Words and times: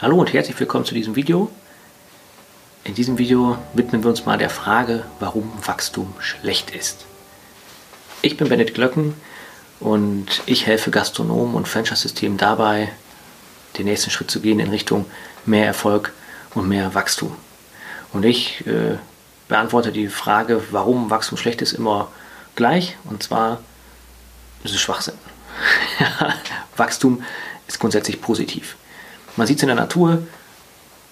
Hallo 0.00 0.14
und 0.14 0.32
herzlich 0.32 0.60
willkommen 0.60 0.84
zu 0.84 0.94
diesem 0.94 1.16
Video. 1.16 1.50
In 2.84 2.94
diesem 2.94 3.18
Video 3.18 3.58
widmen 3.74 4.04
wir 4.04 4.10
uns 4.10 4.26
mal 4.26 4.38
der 4.38 4.48
Frage, 4.48 5.02
warum 5.18 5.50
Wachstum 5.66 6.14
schlecht 6.20 6.70
ist. 6.70 7.04
Ich 8.22 8.36
bin 8.36 8.48
Benedikt 8.48 8.76
Glöcken 8.76 9.14
und 9.80 10.26
ich 10.46 10.66
helfe 10.66 10.92
Gastronomen 10.92 11.56
und 11.56 11.66
Franchise-Systemen 11.66 12.38
dabei, 12.38 12.92
den 13.76 13.86
nächsten 13.86 14.12
Schritt 14.12 14.30
zu 14.30 14.38
gehen 14.38 14.60
in 14.60 14.70
Richtung 14.70 15.04
mehr 15.46 15.66
Erfolg 15.66 16.12
und 16.54 16.68
mehr 16.68 16.94
Wachstum. 16.94 17.34
Und 18.12 18.24
ich 18.24 18.64
äh, 18.68 18.98
beantworte 19.48 19.90
die 19.90 20.06
Frage, 20.06 20.62
warum 20.70 21.10
Wachstum 21.10 21.38
schlecht 21.38 21.60
ist, 21.60 21.72
immer 21.72 22.06
gleich. 22.54 22.96
Und 23.10 23.24
zwar 23.24 23.58
ist 24.62 24.76
es 24.76 24.80
Schwachsinn. 24.80 25.18
Wachstum 26.76 27.24
ist 27.66 27.80
grundsätzlich 27.80 28.20
positiv. 28.20 28.76
Man 29.38 29.46
sieht 29.46 29.58
es 29.58 29.62
in 29.62 29.68
der 29.68 29.76
Natur, 29.76 30.26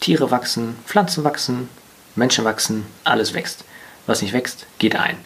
Tiere 0.01 0.33
wachsen, 0.33 0.75
Pflanzen 0.85 1.23
wachsen, 1.23 1.69
Menschen 2.17 2.45
wachsen, 2.45 2.85
alles 3.05 3.35
wächst. 3.35 3.63
Was 4.09 4.21
nicht 4.21 4.33
wächst, 4.33 4.67
geht 4.81 4.97
ein. 4.97 5.17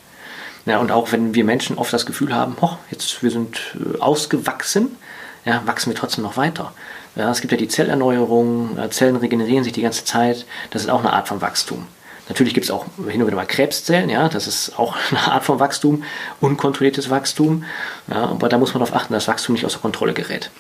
Ja, 0.67 0.81
und 0.81 0.93
auch 0.93 1.11
wenn 1.11 1.35
wir 1.35 1.45
Menschen 1.45 1.79
oft 1.79 1.95
das 1.95 2.05
Gefühl 2.05 2.35
haben, 2.35 2.59
oh, 2.61 2.77
jetzt 2.91 3.23
wir 3.23 3.31
sind 3.31 3.59
äh, 3.75 3.99
ausgewachsen, 4.01 4.99
ja, 5.47 5.63
wachsen 5.65 5.91
wir 5.91 5.97
trotzdem 5.97 6.25
noch 6.25 6.37
weiter. 6.37 6.75
Ja, 7.17 7.31
es 7.31 7.41
gibt 7.41 7.53
ja 7.53 7.57
die 7.57 7.69
Zellerneuerung, 7.69 8.77
Zellen 8.91 9.17
regenerieren 9.17 9.65
sich 9.65 9.73
die 9.73 9.81
ganze 9.81 10.05
Zeit. 10.05 10.45
Das 10.69 10.83
ist 10.83 10.91
auch 10.91 11.01
eine 11.01 11.15
Art 11.15 11.27
von 11.27 11.41
Wachstum. 11.41 11.87
Natürlich 12.29 12.53
gibt 12.53 12.65
es 12.65 12.71
auch 12.71 12.85
hin 13.09 13.23
und 13.23 13.29
wieder 13.29 13.37
mal 13.37 13.47
Krebszellen, 13.47 14.11
ja, 14.11 14.29
das 14.29 14.47
ist 14.47 14.79
auch 14.79 14.95
eine 15.11 15.21
Art 15.21 15.45
von 15.45 15.59
Wachstum, 15.59 16.05
unkontrolliertes 16.43 17.09
Wachstum. 17.09 17.65
Ja, 18.11 18.27
aber 18.27 18.51
da 18.51 18.59
muss 18.59 18.75
man 18.75 18.85
darauf 18.85 18.95
achten, 18.95 19.15
dass 19.15 19.27
Wachstum 19.27 19.55
nicht 19.55 19.65
außer 19.65 19.79
Kontrolle 19.79 20.13
gerät. 20.13 20.51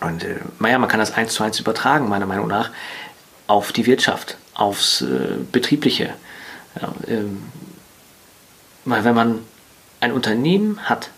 Und 0.00 0.24
äh, 0.24 0.36
naja, 0.58 0.78
man 0.78 0.88
kann 0.88 1.00
das 1.00 1.12
eins 1.12 1.34
zu 1.34 1.42
eins 1.42 1.58
übertragen, 1.60 2.08
meiner 2.08 2.26
Meinung 2.26 2.48
nach, 2.48 2.70
auf 3.46 3.72
die 3.72 3.86
Wirtschaft, 3.86 4.36
aufs 4.54 5.00
äh, 5.00 5.36
Betriebliche. 5.50 6.14
Ja, 6.80 6.92
ähm, 7.08 7.42
weil 8.84 9.04
wenn 9.04 9.14
man 9.14 9.40
ein 10.00 10.12
Unternehmen 10.12 10.88
hat, 10.88 11.10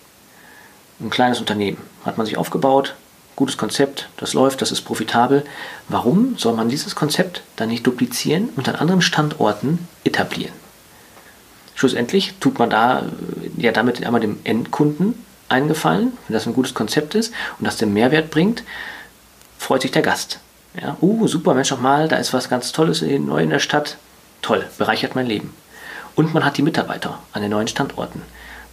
ein 1.00 1.10
kleines 1.10 1.40
Unternehmen, 1.40 1.78
hat 2.04 2.16
man 2.16 2.26
sich 2.26 2.36
aufgebaut, 2.36 2.94
gutes 3.36 3.56
Konzept, 3.56 4.08
das 4.16 4.34
läuft, 4.34 4.60
das 4.62 4.72
ist 4.72 4.82
profitabel. 4.82 5.44
Warum 5.88 6.36
soll 6.36 6.54
man 6.54 6.68
dieses 6.68 6.94
Konzept 6.94 7.42
dann 7.56 7.68
nicht 7.68 7.86
duplizieren 7.86 8.50
und 8.56 8.68
an 8.68 8.76
anderen 8.76 9.02
Standorten 9.02 9.88
etablieren? 10.04 10.52
Schlussendlich 11.74 12.34
tut 12.40 12.58
man 12.58 12.70
da 12.70 13.00
äh, 13.00 13.02
ja 13.56 13.72
damit 13.72 14.04
einmal 14.04 14.20
dem 14.20 14.38
Endkunden 14.44 15.14
eingefallen, 15.50 16.12
wenn 16.26 16.34
das 16.34 16.46
ein 16.46 16.54
gutes 16.54 16.74
Konzept 16.74 17.14
ist 17.14 17.32
und 17.58 17.66
das 17.66 17.76
den 17.76 17.92
Mehrwert 17.92 18.30
bringt, 18.30 18.62
freut 19.58 19.82
sich 19.82 19.90
der 19.90 20.02
Gast. 20.02 20.40
Ja, 20.80 20.96
uh, 21.00 21.26
super, 21.26 21.54
Mensch, 21.54 21.76
mal, 21.76 22.08
da 22.08 22.16
ist 22.16 22.32
was 22.32 22.48
ganz 22.48 22.72
Tolles 22.72 23.02
neu 23.02 23.42
in 23.42 23.50
der 23.50 23.58
Stadt. 23.58 23.96
Toll, 24.40 24.64
bereichert 24.78 25.14
mein 25.14 25.26
Leben. 25.26 25.52
Und 26.14 26.32
man 26.32 26.44
hat 26.44 26.56
die 26.56 26.62
Mitarbeiter 26.62 27.18
an 27.32 27.42
den 27.42 27.50
neuen 27.50 27.68
Standorten. 27.68 28.22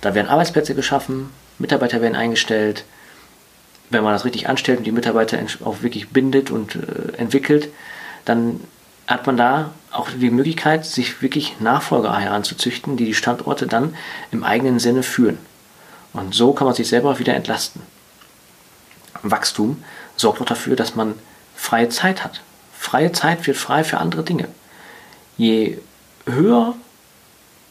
Da 0.02 0.14
werden 0.14 0.28
Arbeitsplätze 0.28 0.76
geschaffen, 0.76 1.32
Mitarbeiter 1.60 2.02
werden 2.02 2.16
eingestellt. 2.16 2.86
Wenn 3.90 4.04
man 4.04 4.14
das 4.14 4.26
richtig 4.26 4.48
anstellt 4.48 4.80
und 4.80 4.84
die 4.84 4.92
Mitarbeiter 4.92 5.40
auch 5.64 5.82
wirklich 5.82 6.10
bindet 6.10 6.52
und 6.52 6.76
äh, 6.76 7.18
entwickelt, 7.18 7.70
dann 8.26 8.60
hat 9.08 9.26
man 9.26 9.38
da 9.38 9.72
auch 9.92 10.10
die 10.10 10.30
Möglichkeit, 10.30 10.86
sich 10.86 11.22
wirklich 11.22 11.60
Nachfolger 11.60 12.16
heranzuzüchten, 12.18 12.98
die 12.98 13.06
die 13.06 13.14
Standorte 13.14 13.66
dann 13.66 13.96
im 14.32 14.44
eigenen 14.44 14.80
Sinne 14.80 15.02
führen. 15.02 15.38
Und 16.18 16.34
so 16.34 16.52
kann 16.52 16.66
man 16.66 16.76
sich 16.76 16.88
selber 16.88 17.20
wieder 17.20 17.36
entlasten. 17.36 17.82
Wachstum 19.22 19.84
sorgt 20.16 20.42
auch 20.42 20.46
dafür, 20.46 20.76
dass 20.76 20.96
man 20.96 21.14
freie 21.56 21.90
Zeit 21.90 22.24
hat. 22.24 22.42
Freie 22.78 23.12
Zeit 23.12 23.46
wird 23.46 23.58
frei 23.58 23.84
für 23.84 24.00
andere 24.00 24.24
Dinge. 24.24 24.48
Je 25.38 25.78
höher, 26.26 26.74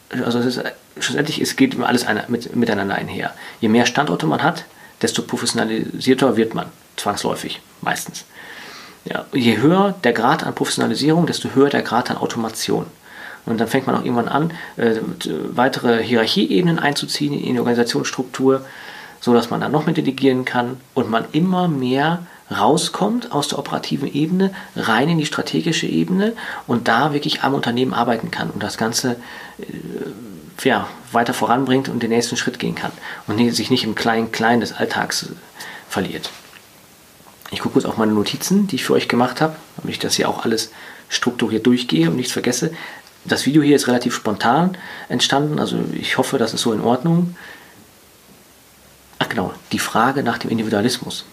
also 0.09 0.39
es 0.39 0.45
ist, 0.45 0.63
schlussendlich, 0.99 1.41
es 1.41 1.57
geht 1.57 1.77
alles 1.81 2.05
mit, 2.29 2.55
miteinander 2.55 2.95
einher. 2.95 3.33
Je 3.59 3.67
mehr 3.67 3.85
Standorte 3.85 4.25
man 4.27 4.41
hat, 4.41 4.63
desto 5.01 5.23
professionalisierter 5.23 6.37
wird 6.37 6.53
man, 6.53 6.67
zwangsläufig, 6.95 7.61
meistens. 7.81 8.23
Ja, 9.03 9.25
je 9.33 9.57
höher 9.57 9.93
der 10.05 10.13
Grad 10.13 10.43
an 10.43 10.55
Professionalisierung, 10.55 11.27
desto 11.27 11.49
höher 11.53 11.69
der 11.69 11.81
Grad 11.81 12.09
an 12.11 12.17
Automation. 12.17 12.85
Und 13.47 13.59
dann 13.59 13.67
fängt 13.67 13.87
man 13.87 13.95
auch 13.95 14.03
irgendwann 14.03 14.27
an, 14.27 14.51
äh, 14.75 14.95
weitere 15.49 16.03
Hierarchieebenen 16.03 16.79
einzuziehen 16.79 17.33
in 17.33 17.53
die 17.53 17.59
Organisationsstruktur, 17.59 18.65
sodass 19.19 19.49
man 19.49 19.61
dann 19.61 19.71
noch 19.71 19.85
mehr 19.85 19.95
delegieren 19.95 20.45
kann 20.45 20.77
und 20.93 21.09
man 21.09 21.25
immer 21.31 21.67
mehr 21.67 22.19
rauskommt 22.51 23.31
aus 23.31 23.49
der 23.49 23.59
operativen 23.59 24.13
Ebene, 24.13 24.53
rein 24.75 25.09
in 25.09 25.17
die 25.17 25.25
strategische 25.25 25.87
Ebene 25.87 26.33
und 26.65 26.87
da 26.87 27.13
wirklich 27.13 27.41
am 27.41 27.53
Unternehmen 27.53 27.93
arbeiten 27.93 28.31
kann 28.31 28.49
und 28.49 28.61
das 28.63 28.77
Ganze 28.77 29.17
äh, 29.59 30.67
ja, 30.67 30.87
weiter 31.11 31.33
voranbringt 31.33 31.89
und 31.89 32.03
den 32.03 32.09
nächsten 32.09 32.37
Schritt 32.37 32.59
gehen 32.59 32.75
kann 32.75 32.91
und 33.27 33.37
sich 33.53 33.69
nicht 33.69 33.83
im 33.83 33.95
Klein-Klein 33.95 34.59
des 34.59 34.73
Alltags 34.73 35.23
äh, 35.23 35.27
verliert. 35.89 36.29
Ich 37.51 37.59
gucke 37.59 37.73
kurz 37.73 37.85
auf 37.85 37.97
meine 37.97 38.11
Notizen, 38.11 38.67
die 38.67 38.75
ich 38.75 38.83
für 38.83 38.93
euch 38.93 39.07
gemacht 39.07 39.39
habe, 39.39 39.55
damit 39.77 39.93
ich 39.93 39.99
das 39.99 40.15
hier 40.15 40.27
auch 40.27 40.43
alles 40.43 40.71
strukturiert 41.09 41.65
durchgehe 41.65 42.09
und 42.09 42.17
nichts 42.17 42.33
vergesse. 42.33 42.71
Das 43.27 43.45
Video 43.45 43.61
hier 43.61 43.75
ist 43.75 43.87
relativ 43.87 44.15
spontan 44.15 44.77
entstanden, 45.09 45.59
also 45.59 45.77
ich 45.93 46.17
hoffe, 46.17 46.37
das 46.37 46.53
ist 46.53 46.61
so 46.61 46.71
in 46.71 46.81
Ordnung. 46.81 47.35
Ach 49.19 49.27
genau, 49.27 49.53
die 49.73 49.79
Frage 49.79 50.23
nach 50.23 50.37
dem 50.37 50.49
Individualismus. 50.49 51.25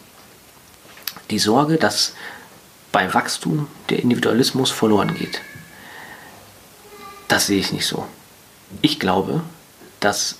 Die 1.31 1.38
Sorge, 1.38 1.77
dass 1.77 2.15
bei 2.91 3.15
Wachstum 3.15 3.69
der 3.91 4.00
Individualismus 4.00 4.71
verloren 4.71 5.15
geht. 5.15 5.41
Das 7.28 7.47
sehe 7.47 7.60
ich 7.60 7.72
nicht 7.72 7.87
so. 7.87 8.06
Ich 8.82 8.99
glaube, 8.99 9.43
dass 10.00 10.37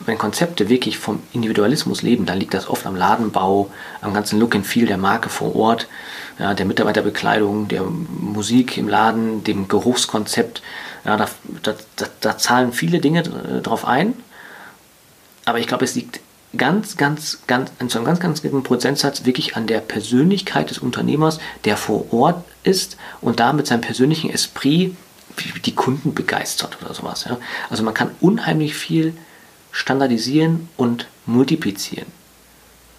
wenn 0.00 0.18
Konzepte 0.18 0.68
wirklich 0.68 0.98
vom 0.98 1.22
Individualismus 1.32 2.02
leben, 2.02 2.26
dann 2.26 2.38
liegt 2.38 2.54
das 2.54 2.68
oft 2.68 2.86
am 2.86 2.96
Ladenbau, 2.96 3.70
am 4.00 4.14
ganzen 4.14 4.38
Look 4.38 4.54
and 4.54 4.66
Feel 4.66 4.86
der 4.86 4.98
Marke 4.98 5.28
vor 5.28 5.56
Ort, 5.56 5.88
ja, 6.38 6.54
der 6.54 6.66
Mitarbeiterbekleidung, 6.66 7.68
der 7.68 7.82
Musik 7.82 8.76
im 8.78 8.88
Laden, 8.88 9.44
dem 9.44 9.68
Geruchskonzept. 9.68 10.62
Ja, 11.04 11.16
da, 11.16 11.28
da, 11.62 11.74
da 12.20 12.38
zahlen 12.38 12.72
viele 12.72 13.00
Dinge 13.00 13.20
äh, 13.20 13.60
drauf 13.60 13.84
ein. 13.84 14.14
Aber 15.44 15.58
ich 15.58 15.66
glaube, 15.66 15.84
es 15.84 15.94
liegt 15.94 16.20
ganz, 16.56 16.96
ganz, 16.96 17.40
ganz, 17.46 17.70
in 17.78 17.88
so 17.88 17.98
einem 17.98 18.06
ganz, 18.06 18.20
ganz 18.20 18.42
geringen 18.42 18.62
Prozentsatz 18.62 19.24
wirklich 19.24 19.56
an 19.56 19.66
der 19.66 19.80
Persönlichkeit 19.80 20.70
des 20.70 20.78
Unternehmers, 20.78 21.40
der 21.64 21.76
vor 21.76 22.12
Ort 22.12 22.44
ist 22.62 22.96
und 23.20 23.40
da 23.40 23.52
mit 23.52 23.66
seinem 23.66 23.80
persönlichen 23.80 24.30
Esprit 24.30 24.96
die 25.64 25.74
Kunden 25.74 26.14
begeistert 26.14 26.78
oder 26.82 26.94
sowas. 26.94 27.26
Ja. 27.28 27.38
Also 27.70 27.82
man 27.82 27.94
kann 27.94 28.10
unheimlich 28.20 28.74
viel 28.74 29.14
standardisieren 29.70 30.68
und 30.76 31.06
multiplizieren. 31.26 32.06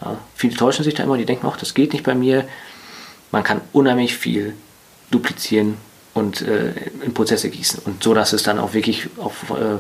Ja, 0.02 0.18
viele 0.36 0.56
täuschen 0.56 0.84
sich 0.84 0.94
da 0.94 1.04
immer, 1.04 1.18
die 1.18 1.26
denken, 1.26 1.48
ach, 1.48 1.58
das 1.58 1.74
geht 1.74 1.94
nicht 1.94 2.06
bei 2.06 2.16
mir. 2.16 2.48
Man 3.32 3.44
kann 3.44 3.62
unheimlich 3.74 4.18
viel 4.18 4.56
duplizieren 5.12 5.78
und 6.14 6.42
äh, 6.42 6.74
in 7.04 7.14
Prozesse 7.14 7.50
gießen. 7.50 7.82
Und 7.86 8.04
so, 8.04 8.14
dass 8.14 8.34
es 8.34 8.44
dann 8.44 8.60
auch 8.60 8.74
wirklich 8.74 9.10
auf, 9.18 9.50
äh, 9.52 9.78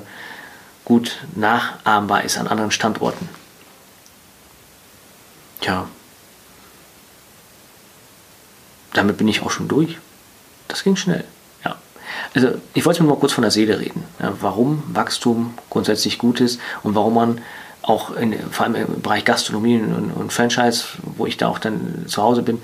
gut 0.86 1.20
nachahmbar 1.36 2.24
ist 2.24 2.38
an 2.38 2.48
anderen 2.48 2.72
Standorten. 2.72 3.30
Tja. 5.62 5.88
Damit 8.94 9.18
bin 9.18 9.28
ich 9.28 9.42
auch 9.42 9.52
schon 9.52 9.68
durch. 9.68 9.98
Das 10.68 10.84
ging 10.84 10.96
schnell. 10.96 11.26
Also 12.34 12.50
ich 12.74 12.86
wollte 12.86 13.04
mir 13.04 13.10
mal 13.10 13.18
kurz 13.18 13.34
von 13.34 13.42
der 13.42 13.52
Seele 13.52 13.80
reden, 13.80 14.04
ja, 14.20 14.34
warum 14.40 14.84
Wachstum 14.88 15.54
grundsätzlich 15.70 16.18
gut 16.18 16.42
ist 16.42 16.60
und 16.84 16.96
warum 16.96 17.16
man 17.16 17.42
auch 17.81 18.16
in, 18.16 18.38
vor 18.52 18.66
allem 18.66 18.76
im 18.76 19.02
Bereich 19.02 19.26
Gastronomie 19.26 19.80
und, 19.80 20.12
und 20.12 20.34
Franchise, 20.34 20.86
wo 21.02 21.26
ich 21.26 21.38
da 21.38 21.48
auch 21.48 21.60
dann 21.60 22.06
zu 22.08 22.22
Hause 22.22 22.44
bin, 22.44 22.62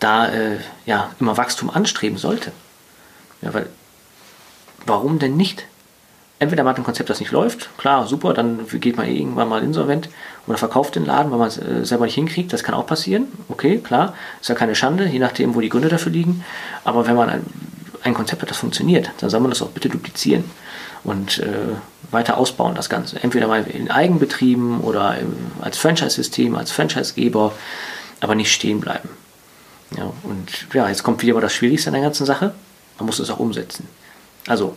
da 0.00 0.28
äh, 0.28 0.58
ja 0.86 1.10
immer 1.20 1.36
Wachstum 1.36 1.70
anstreben 1.70 2.18
sollte. 2.18 2.52
Ja, 3.42 3.54
weil 3.54 3.66
warum 4.86 5.18
denn 5.18 5.36
nicht? 5.36 5.66
Entweder 6.40 6.62
man 6.62 6.70
hat 6.70 6.78
ein 6.78 6.84
Konzept, 6.84 7.10
das 7.10 7.18
nicht 7.18 7.32
läuft, 7.32 7.76
klar, 7.78 8.06
super, 8.06 8.32
dann 8.32 8.60
geht 8.74 8.96
man 8.96 9.08
irgendwann 9.08 9.48
mal 9.48 9.62
insolvent 9.62 10.08
oder 10.46 10.56
verkauft 10.56 10.94
den 10.94 11.04
Laden, 11.04 11.32
weil 11.32 11.38
man 11.38 11.48
es 11.48 11.58
äh, 11.58 11.84
selber 11.84 12.04
nicht 12.04 12.14
hinkriegt, 12.14 12.52
das 12.52 12.62
kann 12.62 12.76
auch 12.76 12.86
passieren, 12.86 13.26
okay, 13.48 13.78
klar, 13.78 14.14
ist 14.40 14.48
ja 14.48 14.54
keine 14.54 14.76
Schande, 14.76 15.06
je 15.06 15.18
nachdem, 15.18 15.56
wo 15.56 15.60
die 15.60 15.68
Gründe 15.68 15.88
dafür 15.88 16.12
liegen, 16.12 16.44
aber 16.84 17.08
wenn 17.08 17.16
man 17.16 17.44
ein, 18.02 18.14
Konzept 18.14 18.40
hat, 18.42 18.50
das 18.50 18.58
funktioniert, 18.58 19.10
dann 19.18 19.30
soll 19.30 19.40
man 19.40 19.50
das 19.50 19.62
auch 19.62 19.70
bitte 19.70 19.88
duplizieren 19.88 20.44
und 21.02 21.40
äh, 21.40 21.74
weiter 22.12 22.38
ausbauen, 22.38 22.76
das 22.76 22.88
Ganze. 22.88 23.20
Entweder 23.22 23.48
mal 23.48 23.66
in 23.66 23.90
Eigenbetrieben 23.90 24.80
oder 24.80 25.18
im, 25.18 25.34
als 25.60 25.76
Franchise-System, 25.76 26.54
als 26.54 26.70
Franchisegeber, 26.70 27.52
aber 28.20 28.34
nicht 28.36 28.52
stehen 28.52 28.80
bleiben. 28.80 29.08
Ja, 29.96 30.12
und 30.22 30.66
ja, 30.74 30.88
jetzt 30.88 31.02
kommt 31.02 31.22
wieder 31.22 31.34
mal 31.34 31.40
das 31.40 31.52
Schwierigste 31.52 31.88
an 31.88 31.94
der 31.94 32.02
ganzen 32.02 32.26
Sache. 32.26 32.54
Man 32.98 33.06
muss 33.06 33.18
es 33.18 33.30
auch 33.30 33.38
umsetzen. 33.38 33.88
Also, 34.46 34.74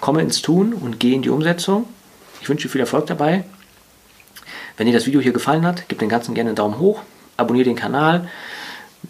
komme 0.00 0.22
ins 0.22 0.42
Tun 0.42 0.72
und 0.72 1.00
geh 1.00 1.14
in 1.14 1.22
die 1.22 1.30
Umsetzung. 1.30 1.86
Ich 2.40 2.48
wünsche 2.48 2.66
dir 2.66 2.72
viel 2.72 2.80
Erfolg 2.80 3.06
dabei. 3.06 3.44
Wenn 4.76 4.86
dir 4.86 4.92
das 4.92 5.06
Video 5.06 5.20
hier 5.20 5.32
gefallen 5.32 5.66
hat, 5.66 5.88
gib 5.88 5.98
den 5.98 6.08
ganzen 6.08 6.34
gerne 6.34 6.50
einen 6.50 6.56
Daumen 6.56 6.78
hoch, 6.78 7.02
abonniere 7.36 7.64
den 7.64 7.76
Kanal, 7.76 8.28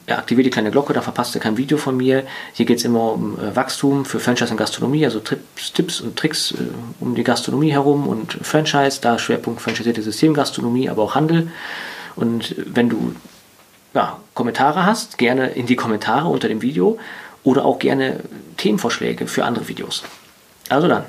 aktiviere 0.06 0.44
die 0.44 0.50
kleine 0.50 0.70
Glocke, 0.70 0.94
dann 0.94 1.02
verpasst 1.02 1.34
ihr 1.34 1.40
kein 1.40 1.56
Video 1.58 1.76
von 1.76 1.96
mir. 1.96 2.24
Hier 2.54 2.64
geht 2.64 2.78
es 2.78 2.84
immer 2.84 3.12
um 3.12 3.38
äh, 3.38 3.54
Wachstum 3.54 4.04
für 4.04 4.18
Franchise 4.18 4.50
und 4.50 4.56
Gastronomie, 4.56 5.04
also 5.04 5.20
Tipps, 5.20 5.72
Tipps 5.72 6.00
und 6.00 6.16
Tricks 6.16 6.52
äh, 6.52 6.56
um 7.00 7.14
die 7.14 7.24
Gastronomie 7.24 7.72
herum 7.72 8.06
und 8.06 8.38
Franchise, 8.42 9.00
da 9.02 9.18
Schwerpunkt 9.18 9.60
franchisierte 9.60 10.02
Systemgastronomie, 10.02 10.88
aber 10.88 11.02
auch 11.02 11.14
Handel. 11.14 11.50
Und 12.16 12.54
wenn 12.66 12.88
du 12.88 13.14
ja, 13.94 14.18
Kommentare 14.34 14.84
hast, 14.84 15.18
gerne 15.18 15.48
in 15.48 15.66
die 15.66 15.76
Kommentare 15.76 16.28
unter 16.28 16.48
dem 16.48 16.62
Video 16.62 16.98
oder 17.44 17.64
auch 17.64 17.78
gerne 17.78 18.20
Themenvorschläge 18.56 19.26
für 19.26 19.44
andere 19.44 19.68
Videos. 19.68 20.02
Also 20.68 20.88
dann, 20.88 21.04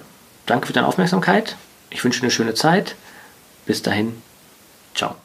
danke 0.45 0.67
für 0.67 0.73
deine 0.73 0.87
Aufmerksamkeit. 0.87 1.55
Ich 1.89 2.03
wünsche 2.03 2.21
eine 2.21 2.31
schöne 2.31 2.53
Zeit. 2.53 2.95
Bis 3.65 3.81
dahin, 3.81 4.21
ciao. 4.95 5.15